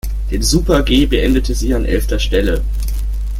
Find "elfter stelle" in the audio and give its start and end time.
1.85-2.63